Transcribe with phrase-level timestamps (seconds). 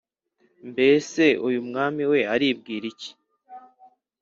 [0.69, 3.11] “mbese uyu mwami we aribwira iki?